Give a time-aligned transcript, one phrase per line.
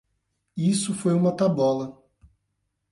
[0.57, 1.95] E isso foi uma tabola.